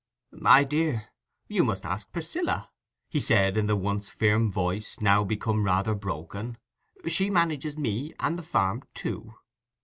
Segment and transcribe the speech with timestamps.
[0.41, 1.09] "My dear,
[1.47, 2.71] you must ask Priscilla,"
[3.07, 6.57] he said, in the once firm voice, now become rather broken.
[7.07, 9.35] "She manages me and the farm too."